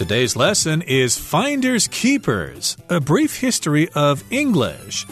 [0.00, 5.06] Today's lesson is Finders Keepers, a brief history of English.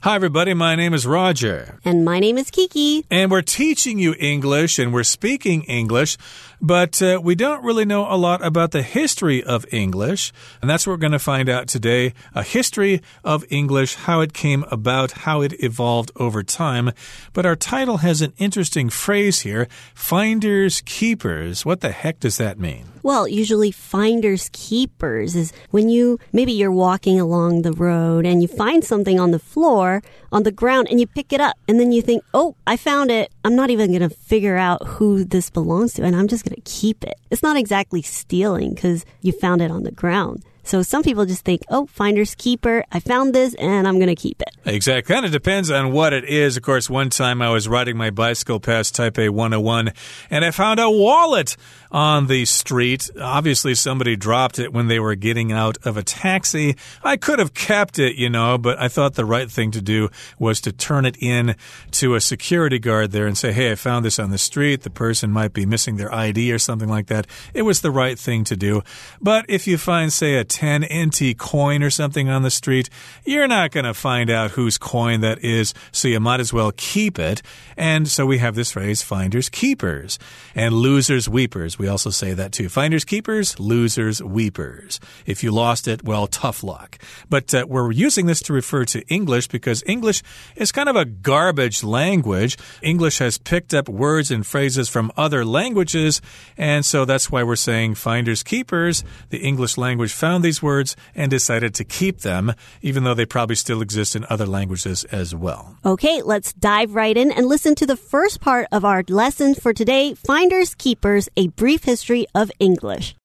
[0.00, 0.54] Hi, everybody.
[0.54, 1.78] My name is Roger.
[1.84, 3.04] And my name is Kiki.
[3.12, 6.16] And we're teaching you English and we're speaking English,
[6.60, 10.32] but uh, we don't really know a lot about the history of English.
[10.60, 14.32] And that's what we're going to find out today a history of English, how it
[14.32, 16.92] came about, how it evolved over time.
[17.32, 21.64] But our title has an interesting phrase here finders keepers.
[21.64, 22.86] What the heck does that mean?
[23.06, 28.48] Well, usually finders keepers is when you maybe you're walking along the road and you
[28.48, 31.56] find something on the floor, on the ground, and you pick it up.
[31.68, 33.30] And then you think, oh, I found it.
[33.44, 36.55] I'm not even going to figure out who this belongs to, and I'm just going
[36.55, 37.18] to keep it.
[37.30, 40.44] It's not exactly stealing because you found it on the ground.
[40.66, 42.84] So some people just think, oh, finder's keeper.
[42.90, 44.50] I found this and I'm going to keep it.
[44.64, 45.14] Exactly.
[45.14, 46.56] Kind of depends on what it is.
[46.56, 49.92] Of course, one time I was riding my bicycle past Taipei 101
[50.28, 51.56] and I found a wallet
[51.92, 53.08] on the street.
[53.20, 56.76] Obviously, somebody dropped it when they were getting out of a taxi.
[57.04, 60.10] I could have kept it, you know, but I thought the right thing to do
[60.36, 61.54] was to turn it in
[61.92, 64.82] to a security guard there and say, hey, I found this on the street.
[64.82, 67.28] The person might be missing their ID or something like that.
[67.54, 68.82] It was the right thing to do.
[69.20, 72.88] But if you find, say, a 10 NT coin or something on the street,
[73.26, 76.72] you're not going to find out whose coin that is, so you might as well
[76.78, 77.42] keep it.
[77.76, 80.18] And so we have this phrase, finders keepers,
[80.54, 81.78] and losers weepers.
[81.78, 82.70] We also say that too.
[82.70, 84.98] Finders keepers, losers weepers.
[85.26, 86.98] If you lost it, well, tough luck.
[87.28, 90.22] But uh, we're using this to refer to English because English
[90.56, 92.56] is kind of a garbage language.
[92.80, 96.22] English has picked up words and phrases from other languages,
[96.56, 99.04] and so that's why we're saying finders keepers.
[99.28, 103.56] The English language found these words and decided to keep them, even though they probably
[103.56, 105.76] still exist in other languages as well.
[105.84, 109.72] Okay, let's dive right in and listen to the first part of our lesson for
[109.72, 113.16] today Finders Keepers, a brief history of English.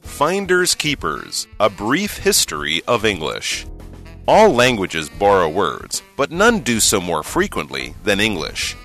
[0.00, 3.66] Finders Keepers, a brief history of English.
[4.28, 8.76] All languages borrow words, but none do so more frequently than English.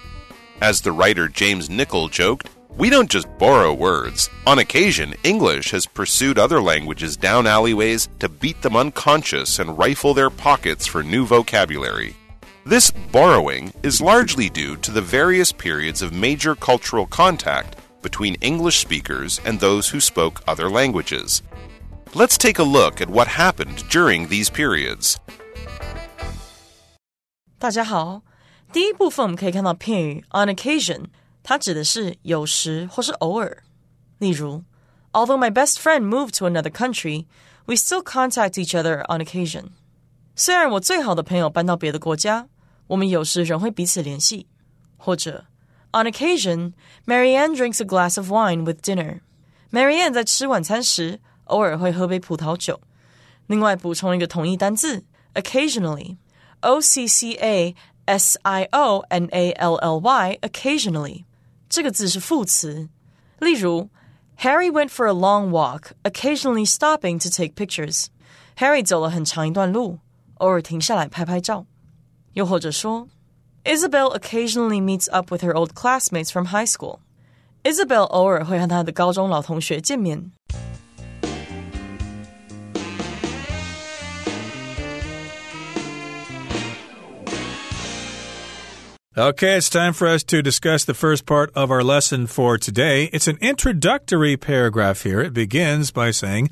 [0.61, 4.30] As the writer James Nicoll joked, we don't just borrow words.
[4.46, 10.14] On occasion, English has pursued other languages down alleyways to beat them unconscious and rifle
[10.14, 12.14] their pockets for new vocabulary.
[12.64, 18.78] This borrowing is largely due to the various periods of major cultural contact between English
[18.78, 21.42] speakers and those who spoke other languages.
[22.14, 25.16] Let's take a look at what happened during these periods.
[27.58, 28.22] 大家好，
[28.72, 31.06] 第一部分我们可以看到片语 on occasion。
[31.44, 33.62] 它指的是有时或是偶尔。
[34.18, 34.64] 例如，
[35.12, 37.26] Although my best friend moved to another country,
[37.66, 39.70] we still contact each other on occasion.
[40.36, 42.46] 虽然我最好的朋友搬到别的国家，
[42.88, 44.46] 我们有时仍会彼此联系。
[44.96, 45.46] 或者，
[45.92, 46.74] On occasion,
[47.06, 49.20] Marianne drinks a glass of wine with dinner.
[49.72, 52.80] Marianne 在吃晚餐时偶尔会喝杯葡萄酒。
[53.46, 55.04] 另外补充一个同义单字，
[55.34, 56.18] occasionally,
[56.60, 61.23] O C C A S I O N A L L Y, occasionally.
[61.74, 62.88] 这个字是副词。
[63.38, 63.88] 例如，
[64.38, 68.06] Harry went for a long walk, occasionally stopping to take pictures.
[68.56, 69.98] Harry 走了很长一段路，
[70.34, 71.66] 偶尔停下来拍拍照。
[72.34, 73.08] 又或者说，
[73.64, 77.00] Isabel occasionally meets up with her old classmates from high school.
[77.62, 80.32] Isabel 偶尔会和她的高中老同学见面。
[89.17, 93.05] Okay, it's time for us to discuss the first part of our lesson for today.
[93.13, 95.21] It's an introductory paragraph here.
[95.21, 96.49] It begins by saying,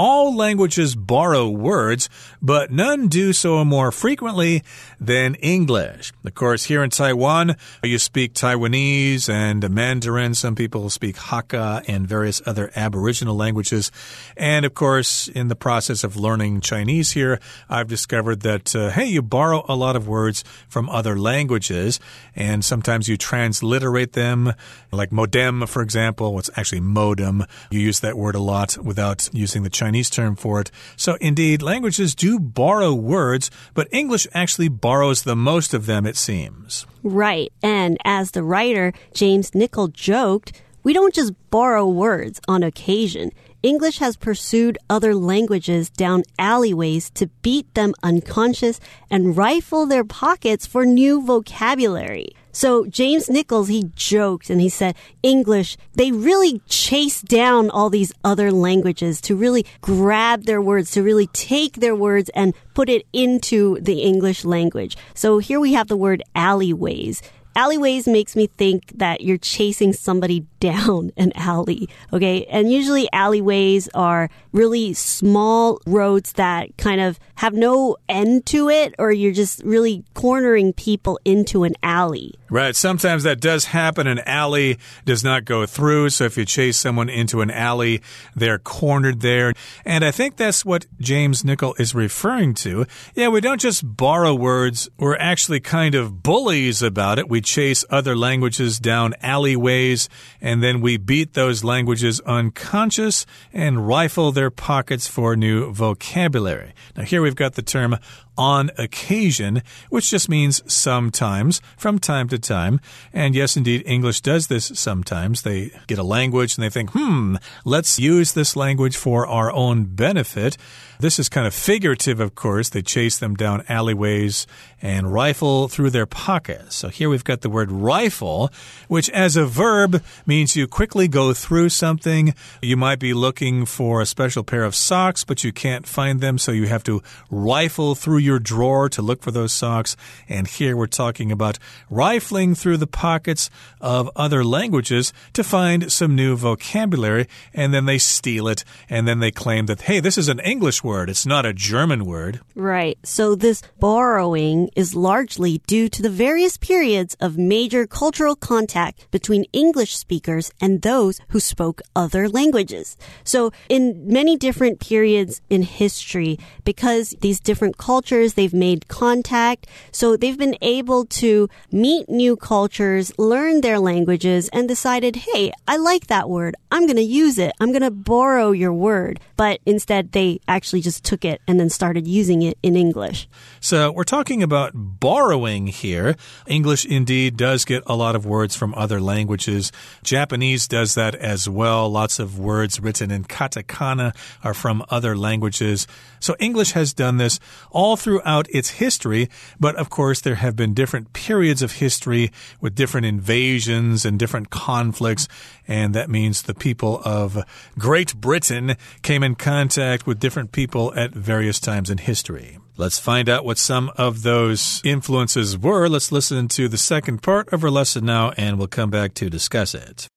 [0.00, 2.08] all languages borrow words,
[2.40, 4.62] but none do so more frequently
[4.98, 6.10] than English.
[6.24, 10.32] Of course, here in Taiwan, you speak Taiwanese and Mandarin.
[10.32, 13.92] Some people speak Hakka and various other Aboriginal languages.
[14.38, 19.04] And of course, in the process of learning Chinese here, I've discovered that, uh, hey,
[19.04, 22.00] you borrow a lot of words from other languages,
[22.34, 24.54] and sometimes you transliterate them,
[24.92, 26.38] like modem, for example.
[26.38, 27.44] It's actually modem.
[27.70, 30.70] You use that word a lot without using the Chinese term for it.
[30.96, 36.16] So, indeed, languages do borrow words, but English actually borrows the most of them, it
[36.16, 36.86] seems.
[37.02, 37.52] Right.
[37.62, 40.52] And as the writer, James Nicoll, joked,
[40.82, 43.32] we don't just borrow words on occasion.
[43.62, 50.66] English has pursued other languages down alleyways to beat them unconscious and rifle their pockets
[50.66, 52.30] for new vocabulary.
[52.52, 58.12] So James Nicolls, he joked and he said, English, they really chase down all these
[58.24, 63.06] other languages to really grab their words, to really take their words and put it
[63.12, 64.96] into the English language.
[65.14, 67.22] So here we have the word alleyways.
[67.56, 71.88] Alleyways makes me think that you're chasing somebody down an alley.
[72.12, 72.44] Okay.
[72.46, 78.94] And usually alleyways are really small roads that kind of have no end to it,
[78.98, 82.34] or you're just really cornering people into an alley.
[82.50, 82.76] Right.
[82.76, 84.06] Sometimes that does happen.
[84.06, 84.76] An alley
[85.06, 86.10] does not go through.
[86.10, 88.02] So if you chase someone into an alley,
[88.36, 89.54] they're cornered there.
[89.86, 92.84] And I think that's what James Nicoll is referring to.
[93.14, 97.30] Yeah, we don't just borrow words, we're actually kind of bullies about it.
[97.30, 100.10] We chase other languages down alleyways
[100.42, 106.74] and then we beat those languages unconscious and rifle their pockets for new vocabulary.
[106.96, 107.96] Now, here we've got the term
[108.36, 112.80] on occasion, which just means sometimes, from time to time.
[113.12, 115.42] And yes, indeed, English does this sometimes.
[115.42, 119.84] They get a language and they think, hmm, let's use this language for our own
[119.84, 120.56] benefit.
[121.00, 122.68] This is kind of figurative, of course.
[122.68, 124.46] They chase them down alleyways
[124.82, 126.76] and rifle through their pockets.
[126.76, 128.50] So here we've got the word rifle,
[128.88, 132.34] which as a verb means you quickly go through something.
[132.60, 136.36] You might be looking for a special pair of socks, but you can't find them,
[136.36, 139.96] so you have to rifle through your drawer to look for those socks.
[140.28, 143.50] And here we're talking about rifling through the pockets
[143.80, 149.20] of other languages to find some new vocabulary, and then they steal it, and then
[149.20, 152.40] they claim that, hey, this is an English word, it's not a German word.
[152.54, 152.98] Right.
[153.02, 159.44] So this borrowing is largely due to the various periods of major cultural contact between
[159.52, 162.96] English speakers and those who spoke other languages.
[163.24, 169.66] So in many different periods in history, because these different cultures, they've made contact.
[169.92, 175.78] So they've been able to meet new cultures, learn their languages, and decided, hey, I
[175.78, 176.54] like that word.
[176.70, 177.52] I'm going to use it.
[177.60, 179.20] I'm going to borrow your word.
[179.36, 183.28] But instead, they actually just took it and then started using it in English.
[183.60, 186.16] So we're talking about about borrowing here.
[186.46, 189.72] English indeed does get a lot of words from other languages.
[190.02, 191.88] Japanese does that as well.
[191.88, 195.86] Lots of words written in katakana are from other languages.
[196.18, 197.38] So English has done this
[197.70, 202.74] all throughout its history, but of course there have been different periods of history with
[202.74, 205.28] different invasions and different conflicts,
[205.68, 207.44] and that means the people of
[207.78, 212.58] Great Britain came in contact with different people at various times in history.
[212.76, 215.86] Let's find out what some of those influences were.
[215.88, 219.28] Let's listen to the second part of our lesson now, and we'll come back to
[219.28, 220.08] discuss it.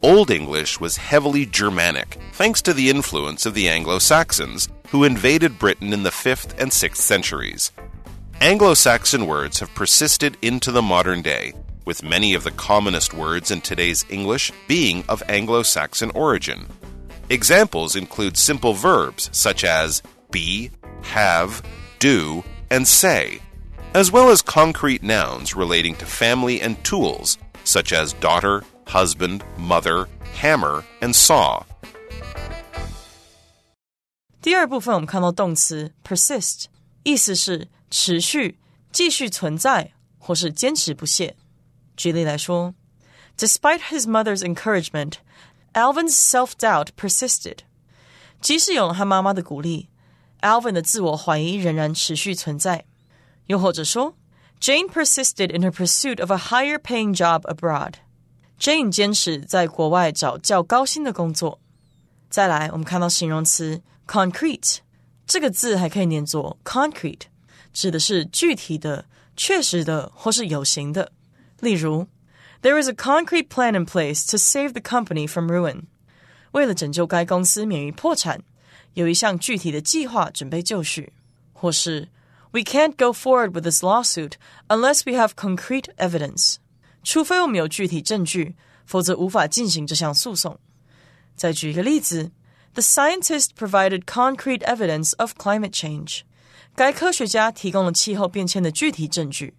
[0.00, 5.58] Old English was heavily Germanic, thanks to the influence of the Anglo Saxons, who invaded
[5.58, 7.72] Britain in the 5th and 6th centuries.
[8.40, 11.52] Anglo Saxon words have persisted into the modern day,
[11.84, 16.68] with many of the commonest words in today's English being of Anglo Saxon origin.
[17.28, 20.70] Examples include simple verbs such as be,
[21.02, 21.60] have,
[21.98, 23.40] do, and say,
[23.94, 30.07] as well as concrete nouns relating to family and tools such as daughter, husband, mother,
[30.41, 31.63] hammer, and saw.
[34.41, 36.65] 第二部分我们看到动词 persist，
[37.03, 38.59] 意思是持续、
[38.91, 41.35] 继续存在或是坚持不懈。
[41.95, 42.73] 举例来说，
[43.37, 45.13] Despite his mother's encouragement,
[45.73, 47.59] Alvin's self-doubt persisted。
[48.41, 49.89] 即使有了他妈妈的鼓励，
[50.41, 52.85] Alvin 的自我怀疑仍然持续存在。
[53.47, 54.15] 又或者说，
[54.59, 57.95] Jane persisted in her pursuit of a higher-paying job abroad。
[58.59, 61.59] Jane 坚持在国外找较高薪的工作。
[62.29, 64.77] 再来，我们看到形容词 concrete
[65.25, 67.21] 这个字还可以念作 concrete，
[67.73, 69.05] 指的是具体的、
[69.35, 71.11] 确实的或是有形的。
[71.59, 72.07] 例如
[72.61, 75.83] there is a concrete plan in place to save the company from ruin.
[76.51, 78.41] 为了拯救该公司免于破产，
[78.93, 81.13] 有一项具体的计划准备就绪。
[81.51, 82.09] 或是
[82.51, 84.33] We can't go forward with this lawsuit
[84.67, 86.57] unless we have concrete evidence.
[87.02, 90.58] 除非我们有具体证据，否则无法进行这项诉讼。
[91.36, 92.32] 再举一个例子
[92.74, 96.20] ：The scientist provided concrete evidence of climate change.
[96.74, 99.57] 该科学家提供了气候变迁的具体证据。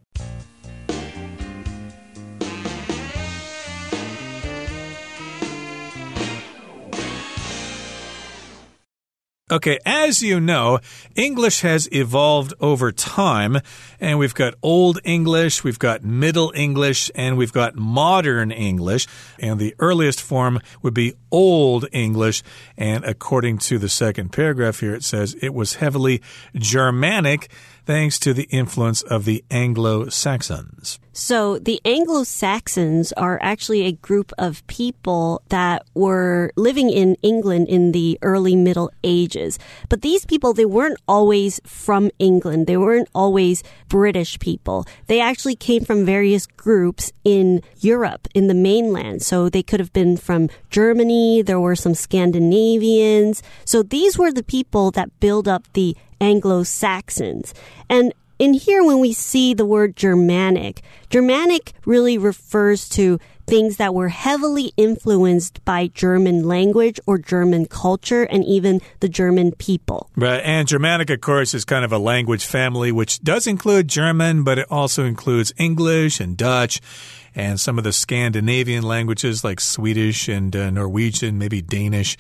[9.51, 10.79] Okay, as you know,
[11.15, 13.57] English has evolved over time,
[13.99, 19.07] and we've got Old English, we've got Middle English, and we've got Modern English.
[19.39, 22.43] And the earliest form would be Old English.
[22.77, 26.21] And according to the second paragraph here, it says it was heavily
[26.55, 27.49] Germanic
[27.89, 30.99] thanks to the influence of the Anglo Saxons.
[31.11, 37.67] So the Anglo Saxons are actually a group of people that were living in England
[37.67, 39.57] in the early Middle Ages.
[39.89, 42.67] But these people, they weren't always from England.
[42.67, 44.85] They weren't always British people.
[45.07, 49.23] They actually came from various groups in Europe, in the mainland.
[49.23, 51.41] So they could have been from Germany.
[51.41, 53.41] There were some Scandinavians.
[53.65, 57.53] So these were the people that build up the Anglo-Saxons.
[57.89, 63.93] And in here, when we see the word Germanic, Germanic really refers to things that
[63.93, 70.09] were heavily influenced by German language or German culture and even the German people.
[70.15, 70.41] Right.
[70.45, 74.59] And Germanic, of course, is kind of a language family which does include German, but
[74.59, 76.79] it also includes English and Dutch
[77.35, 82.17] and some of the Scandinavian languages like Swedish and uh, Norwegian, maybe Danish.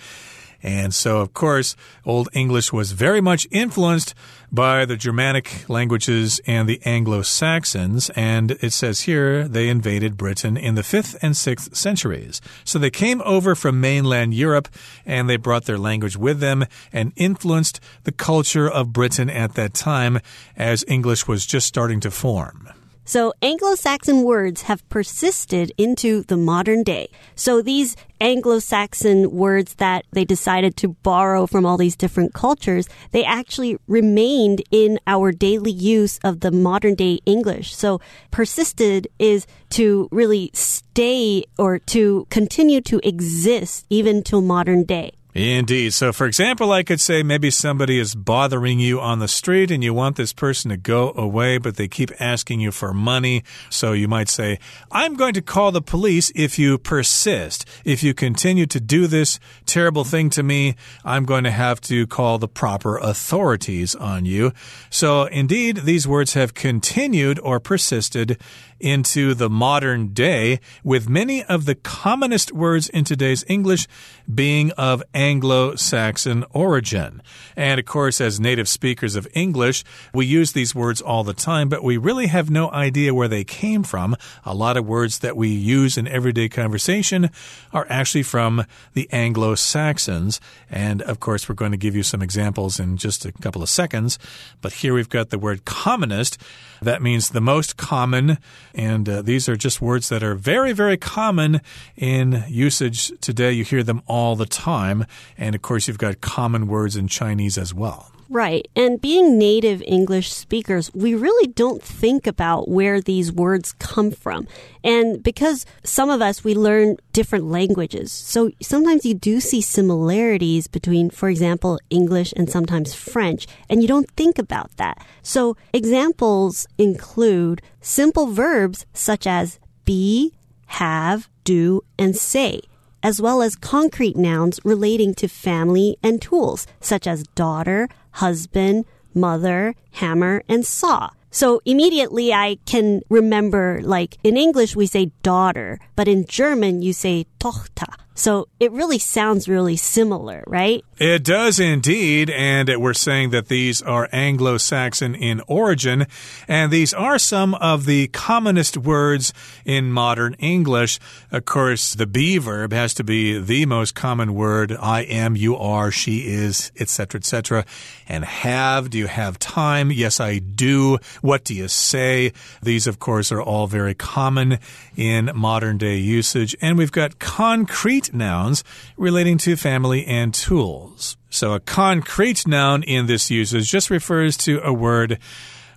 [0.61, 1.75] And so, of course,
[2.05, 4.13] Old English was very much influenced
[4.51, 8.09] by the Germanic languages and the Anglo Saxons.
[8.11, 12.41] And it says here they invaded Britain in the 5th and 6th centuries.
[12.63, 14.67] So they came over from mainland Europe
[15.05, 19.73] and they brought their language with them and influenced the culture of Britain at that
[19.73, 20.19] time
[20.57, 22.69] as English was just starting to form.
[23.09, 27.09] So Anglo-Saxon words have persisted into the modern day.
[27.33, 33.25] So these Anglo-Saxon words that they decided to borrow from all these different cultures, they
[33.25, 37.75] actually remained in our daily use of the modern day English.
[37.75, 37.99] So
[38.29, 45.13] persisted is to really stay or to continue to exist even till modern day.
[45.35, 45.93] Indeed.
[45.93, 49.83] So, for example, I could say maybe somebody is bothering you on the street and
[49.83, 53.43] you want this person to go away, but they keep asking you for money.
[53.69, 54.57] So you might say,
[54.91, 57.65] I'm going to call the police if you persist.
[57.85, 62.07] If you continue to do this terrible thing to me, I'm going to have to
[62.07, 64.51] call the proper authorities on you.
[64.89, 68.41] So, indeed, these words have continued or persisted
[68.79, 73.87] into the modern day, with many of the commonest words in today's English
[74.33, 77.21] being of Anglo Saxon origin.
[77.57, 79.83] And of course, as native speakers of English,
[80.13, 83.43] we use these words all the time, but we really have no idea where they
[83.43, 84.15] came from.
[84.45, 87.31] A lot of words that we use in everyday conversation
[87.73, 90.39] are actually from the Anglo Saxons.
[90.69, 93.67] And of course, we're going to give you some examples in just a couple of
[93.67, 94.19] seconds.
[94.61, 96.37] But here we've got the word commonest.
[96.81, 98.37] That means the most common.
[98.73, 101.59] And uh, these are just words that are very, very common
[101.97, 103.51] in usage today.
[103.51, 105.05] You hear them all the time.
[105.37, 108.11] And of course, you've got common words in Chinese as well.
[108.31, 108.67] Right.
[108.75, 114.47] And being native English speakers, we really don't think about where these words come from.
[114.83, 118.11] And because some of us, we learn different languages.
[118.11, 123.87] So sometimes you do see similarities between, for example, English and sometimes French, and you
[123.87, 125.03] don't think about that.
[125.23, 130.35] So examples include simple verbs such as be,
[130.67, 132.61] have, do, and say
[133.01, 139.75] as well as concrete nouns relating to family and tools, such as daughter, husband, mother,
[139.91, 141.09] hammer, and saw.
[141.31, 146.93] So immediately I can remember, like in English we say daughter, but in German you
[146.93, 147.93] say Tochter.
[148.19, 150.83] So it really sounds really similar, right?
[150.97, 152.29] It does indeed.
[152.29, 156.05] And we're saying that these are Anglo Saxon in origin.
[156.45, 159.31] And these are some of the commonest words
[159.63, 160.99] in modern English.
[161.31, 164.75] Of course, the be verb has to be the most common word.
[164.77, 167.65] I am, you are, she is, etc., etc.
[168.09, 169.93] And have, do you have time?
[169.93, 170.97] Yes, I do.
[171.21, 172.33] What do you say?
[172.61, 174.59] These, of course, are all very common
[174.97, 176.53] in modern day usage.
[176.61, 178.63] And we've got concrete nouns
[178.97, 181.17] relating to family and tools.
[181.29, 185.19] So a concrete noun in this usage just refers to a word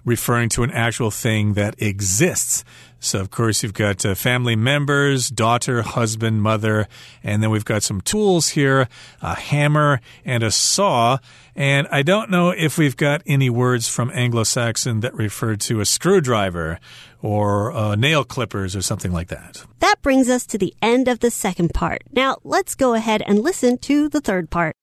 [0.04, 2.64] referring to an actual thing that exists.
[3.04, 6.86] So, of course, you've got uh, family members, daughter, husband, mother,
[7.24, 8.88] and then we've got some tools here
[9.20, 11.18] a hammer and a saw.
[11.56, 15.80] And I don't know if we've got any words from Anglo Saxon that refer to
[15.80, 16.78] a screwdriver
[17.20, 19.64] or uh, nail clippers or something like that.
[19.80, 22.04] That brings us to the end of the second part.
[22.12, 24.76] Now, let's go ahead and listen to the third part.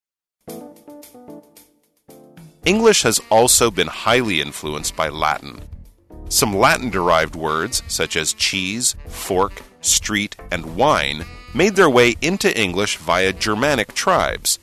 [2.66, 5.62] English has also been highly influenced by Latin.
[6.30, 12.56] Some Latin derived words, such as cheese, fork, street, and wine, made their way into
[12.56, 14.60] English via Germanic tribes.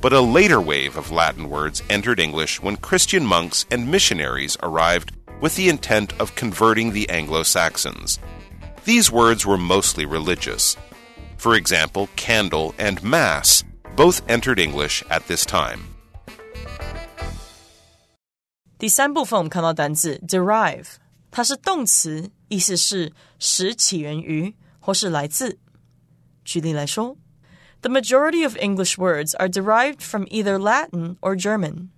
[0.00, 5.12] But a later wave of Latin words entered English when Christian monks and missionaries arrived
[5.42, 8.18] with the intent of converting the Anglo Saxons.
[8.86, 10.76] These words were mostly religious.
[11.36, 13.62] For example, candle and mass
[13.94, 15.93] both entered English at this time.
[18.83, 20.87] 第三部分我们看到单字 derive，
[21.29, 25.59] 它是动词，意思是使起源于或是来自。
[26.45, 27.17] 举例来说，
[27.81, 31.89] The majority of English words are derived from either Latin or German。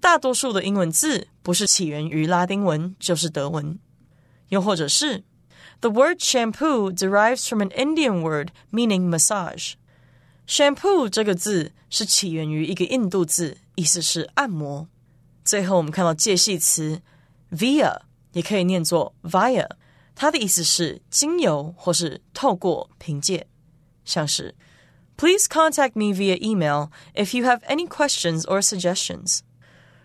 [0.00, 3.78] 大多数的英文字不是起源于拉丁文，就是德文。
[4.48, 5.24] 又或者是，
[5.80, 14.88] The word shampoo derives from an Indian word meaning massage。shampoo 这个字是起源于一个印度字，意思是按摩。
[15.44, 17.00] 最后我们看到介系词
[17.50, 18.00] via，
[18.32, 19.68] 也可以念作 via，
[20.14, 23.46] 它的意思是经由或是透过、凭借，
[24.04, 24.54] 像是
[25.16, 29.40] Please contact me via email if you have any questions or suggestions。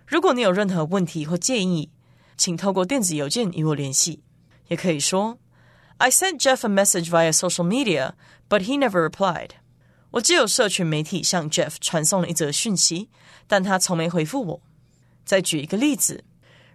[0.07, 1.91] 如果你有任何问题或建议，
[2.35, 4.23] 请透过电子邮件与我联系。
[4.69, 5.37] 也可以说，
[5.97, 8.13] I sent Jeff a message via social media,
[8.49, 9.49] but he never replied。
[10.11, 13.09] 我只有社群媒体向 Jeff 传送了一则讯息，
[13.47, 14.61] 但他从没回复我。
[15.27, 16.23] 再举一个例子，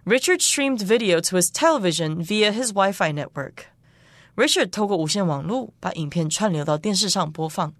[0.05, 7.73] Richard streamed video to his television via his Wi-Fi network。Richard 透过无线网络把影片串流到电视上播放。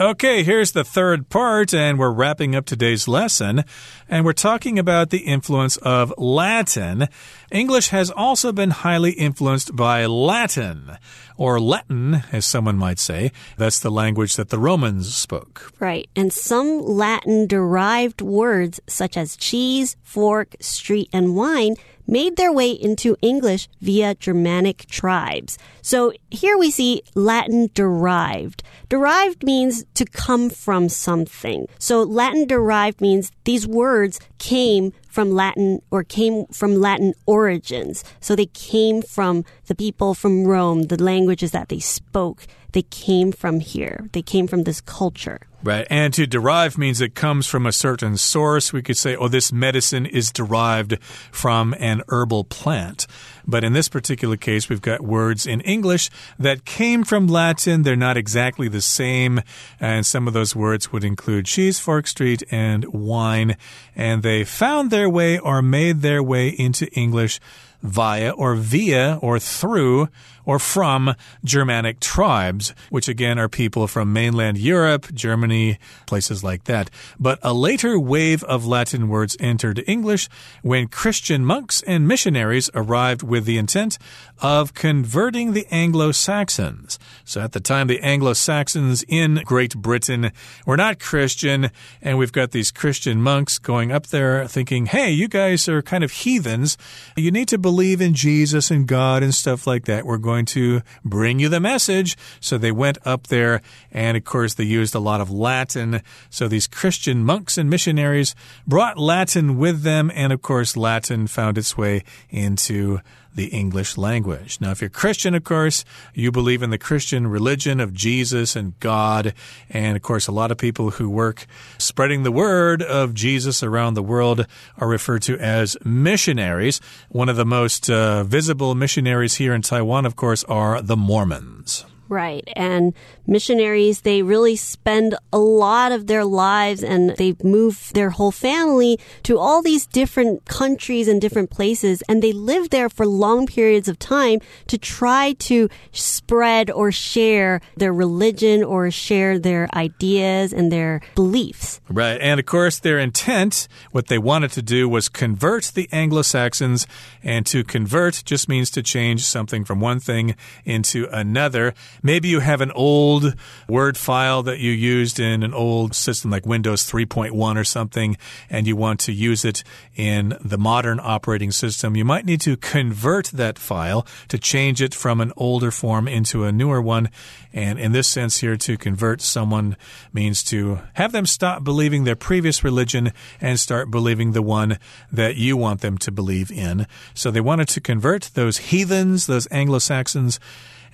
[0.00, 3.64] Okay, here's the third part, and we're wrapping up today's lesson.
[4.08, 7.08] And we're talking about the influence of Latin.
[7.50, 10.98] English has also been highly influenced by Latin,
[11.36, 13.32] or Latin, as someone might say.
[13.56, 15.72] That's the language that the Romans spoke.
[15.80, 16.08] Right.
[16.14, 21.74] And some Latin derived words, such as cheese, fork, street, and wine,
[22.08, 25.58] made their way into English via Germanic tribes.
[25.82, 28.62] So here we see Latin derived.
[28.88, 31.66] Derived means to come from something.
[31.78, 38.04] So Latin derived means these words came from Latin or came from Latin origins.
[38.20, 42.46] So they came from the people from Rome, the languages that they spoke.
[42.72, 44.08] They came from here.
[44.12, 45.40] They came from this culture.
[45.64, 45.86] Right.
[45.90, 48.72] And to derive means it comes from a certain source.
[48.72, 53.06] We could say, oh, this medicine is derived from an herbal plant.
[53.48, 57.82] But in this particular case, we've got words in English that came from Latin.
[57.82, 59.40] They're not exactly the same.
[59.80, 63.56] And some of those words would include cheese, fork, street, and wine.
[63.96, 67.40] And they found their way or made their way into English
[67.82, 70.08] via or via or through
[70.48, 71.14] or from
[71.44, 76.88] Germanic tribes, which again are people from mainland Europe, Germany, places like that.
[77.20, 80.26] But a later wave of Latin words entered English
[80.62, 83.98] when Christian monks and missionaries arrived with the intent
[84.40, 86.98] of converting the Anglo Saxons.
[87.26, 90.32] So at the time, the Anglo Saxons in Great Britain
[90.64, 95.28] were not Christian, and we've got these Christian monks going up there thinking, hey, you
[95.28, 96.78] guys are kind of heathens.
[97.16, 100.06] You need to believe in Jesus and God and stuff like that.
[100.06, 102.16] We're going to bring you the message.
[102.40, 103.60] So they went up there,
[103.92, 106.00] and of course, they used a lot of Latin.
[106.30, 108.34] So these Christian monks and missionaries
[108.66, 113.00] brought Latin with them, and of course, Latin found its way into
[113.34, 114.58] the English language.
[114.60, 118.78] Now, if you're Christian, of course, you believe in the Christian religion of Jesus and
[118.80, 119.34] God.
[119.70, 121.46] And of course, a lot of people who work
[121.78, 126.80] spreading the word of Jesus around the world are referred to as missionaries.
[127.08, 131.84] One of the most uh, visible missionaries here in Taiwan, of course, are the Mormons.
[132.08, 132.48] Right.
[132.56, 132.94] And
[133.26, 138.98] missionaries, they really spend a lot of their lives and they move their whole family
[139.24, 142.02] to all these different countries and different places.
[142.08, 147.60] And they live there for long periods of time to try to spread or share
[147.76, 151.80] their religion or share their ideas and their beliefs.
[151.88, 152.18] Right.
[152.20, 156.86] And of course, their intent, what they wanted to do was convert the Anglo Saxons.
[157.22, 161.74] And to convert just means to change something from one thing into another.
[162.02, 163.34] Maybe you have an old
[163.68, 168.16] Word file that you used in an old system like Windows 3.1 or something,
[168.48, 169.62] and you want to use it
[169.96, 171.96] in the modern operating system.
[171.96, 176.44] You might need to convert that file to change it from an older form into
[176.44, 177.10] a newer one.
[177.52, 179.76] And in this sense, here, to convert someone
[180.12, 184.78] means to have them stop believing their previous religion and start believing the one
[185.10, 186.86] that you want them to believe in.
[187.14, 190.38] So they wanted to convert those heathens, those Anglo Saxons.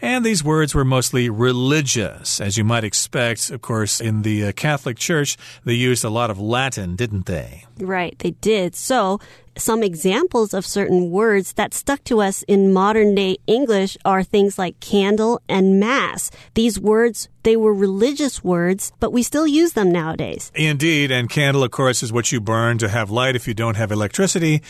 [0.01, 3.51] And these words were mostly religious, as you might expect.
[3.51, 7.65] Of course, in the uh, Catholic Church, they used a lot of Latin, didn't they?
[7.79, 8.75] Right, they did.
[8.75, 9.21] So,
[9.57, 14.59] some examples of certain words that stuck to us in modern day English are things
[14.59, 16.31] like candle and mass.
[16.55, 20.51] These words They were religious words, but we still use them nowadays.
[20.55, 23.77] Indeed, and candle, of course, is what you burn to have light if you don't
[23.77, 24.63] have electricity.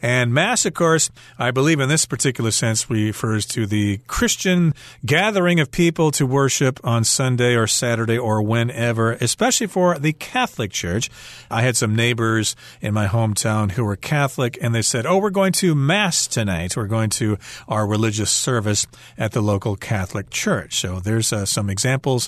[0.00, 4.72] And Mass, of course, I believe in this particular sense refers to the Christian
[5.04, 10.72] gathering of people to worship on Sunday or Saturday or whenever, especially for the Catholic
[10.72, 11.10] Church.
[11.50, 15.28] I had some neighbors in my hometown who were Catholic, and they said, Oh, we're
[15.28, 16.78] going to Mass tonight.
[16.78, 17.36] We're going to
[17.68, 18.86] our religious service
[19.18, 20.80] at the local Catholic Church.
[20.80, 22.21] So there's uh, some examples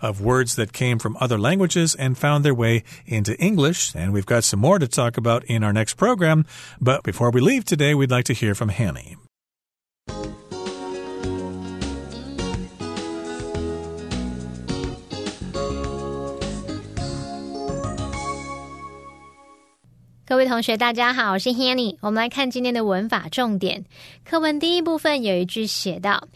[0.00, 3.94] of words that came from other languages and found their way into English.
[3.94, 6.44] And we've got some more to talk about in our next program.
[6.80, 9.16] But before we leave today, we'd like to hear from Hanny.
[20.28, 21.98] 各位同学，大家好，我是 Hanny。
[22.00, 23.84] 我们来看今天的文法重点。
[24.24, 26.26] 课文第一部分有一句写到。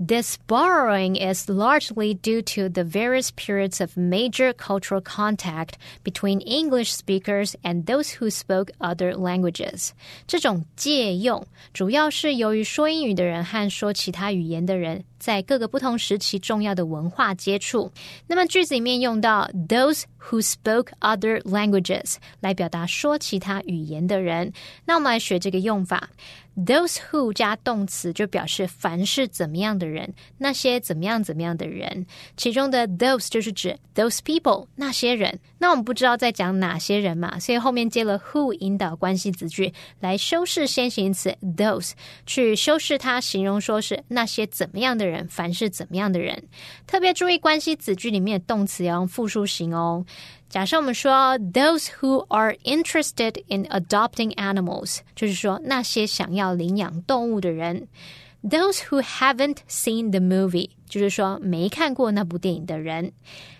[0.00, 6.92] This borrowing is largely due to the various periods of major cultural contact between English
[6.92, 9.92] speakers and those who spoke other languages.
[10.26, 17.91] 这种借用主要是由于说英语的人和说其他语言的人 在各个不同时期重要的文化接触。
[18.25, 24.51] 那么句子里面用到 those who spoke other languages 来表达说其他语言的人。
[24.83, 26.09] 那我们来学这个用法。
[26.57, 32.05] Those who 加动词就表示凡是怎么样的人，那些怎么样怎么样的人。
[32.35, 35.39] 其中的 those 就是指 those people 那些人。
[35.61, 41.91] 那我们不知道在讲哪些人嘛，所以后面接了 who 引导关系子句来修饰先行词 those，
[42.25, 46.43] 去修饰它，形容说是那些怎么样的人，凡是怎么样的人。
[46.87, 50.03] 特别注意关系子句里面的动词要用复数型哦。
[50.49, 57.87] 假设我们说 those who are interested in adopting animals，就是说那些想要领养动物的人。
[58.43, 63.11] Those who haven't seen the movie，就是说没看过那部电影的人。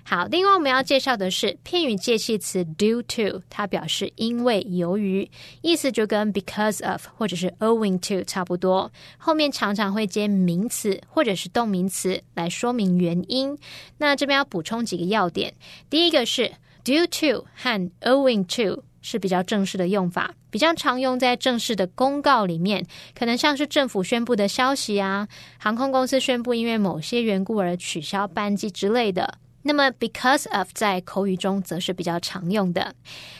[0.03, 5.29] 好，另外我们要介绍的是片语介系词 due to，它表示因为、由于，
[5.61, 8.91] 意思就跟 because of 或者是 owing to 差不多。
[9.17, 13.55] 后面常常会接名词或者是动名词来说明原因。
[13.99, 15.53] 那这边要补充几个要点，
[15.89, 16.51] 第一个是。
[16.83, 22.85] Due to 和 owing to 是比较正式的用法，比较常用在正式的公告里面，
[23.17, 29.39] 可能像是政府宣布的消息啊，航空公司宣布因为某些缘故而取消班机之类的。
[29.63, 32.95] 那么，because of 在口语中则是比较常用的。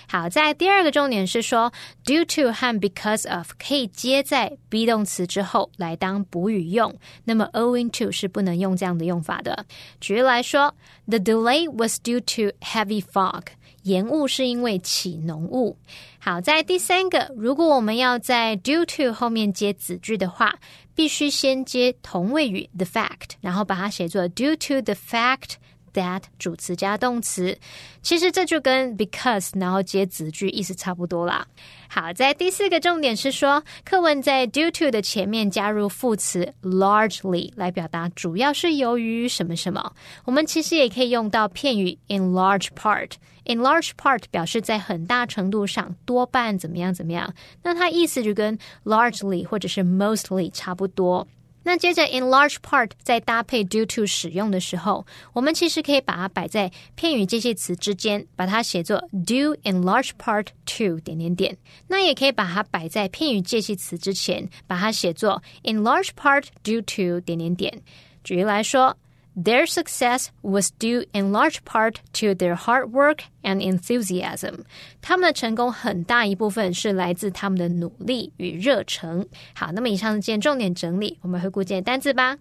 [0.08, 1.74] 好，在第二个重点是说
[2.06, 6.96] ，due to 和 because of 可以接在 be 动词之后来当补语用。
[7.24, 9.66] 那么，owing to 是不能用这样的用法的。
[10.00, 10.76] 举例来说
[11.08, 13.42] ，the delay was due to heavy fog，
[13.84, 15.78] 延误是因为起浓雾。
[16.20, 20.56] 好，在第三个，如果我们要在 due to 后面接子句的话，
[20.94, 25.56] 必须先接同位语 the fact，然后把它写作 due to the fact。
[25.94, 27.58] that 主词加动词，
[28.02, 31.46] 其实这就跟 because 然后接子句意思差不多啦。
[31.90, 39.94] 好，在第四个重点是说，课文在 due to 的前面加入副词 largely 来表达主要是由于什么什么。
[40.24, 43.12] 我们其实也可以用到片语 in large part。
[43.46, 47.34] In large part 表示在很大程度上，多半怎么样怎么样。
[47.64, 51.28] 那它意思就跟 largely 或者是 mostly 差不多。
[51.64, 61.56] 那接着，in large part 在搭配 due to 使用的时候，我们其实可以把它摆在片语介系词之间，把它写作 due in large part to 点点点。
[61.88, 67.82] 那也可以把它摆在片语介系词之前，把它写作 in large part due to 点点点。
[68.24, 68.98] 举例来说。
[69.37, 74.65] Their success was due in large part to their hard work and enthusiasm。
[75.03, 79.27] 他们的成功很大一部分是来自他们的努力与热忱。
[79.55, 82.39] 好，那么以上是今天重点整理，我们回顾今天单词吧。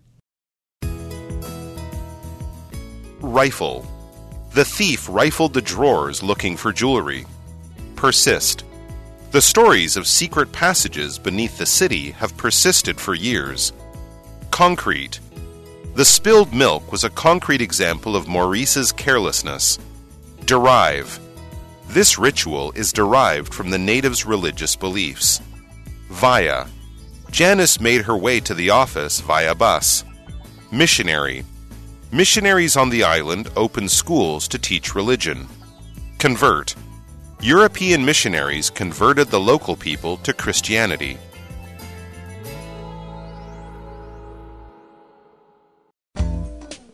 [3.19, 3.83] Rifle.
[4.53, 7.25] The thief rifled the drawers looking for jewelry.
[7.97, 8.59] Persist.
[9.31, 13.73] The stories of secret passages beneath the city have persisted for years.
[14.49, 15.19] Concrete.
[15.94, 19.78] The spilled milk was a concrete example of Maurice's carelessness.
[20.44, 21.18] Derive.
[21.88, 25.40] This ritual is derived from the natives' religious beliefs.
[26.08, 26.66] Via.
[27.32, 30.04] Janice made her way to the office via bus.
[30.70, 31.44] Missionary.
[32.12, 35.48] Missionaries on the island opened schools to teach religion.
[36.18, 36.76] Convert.
[37.40, 41.18] European missionaries converted the local people to Christianity.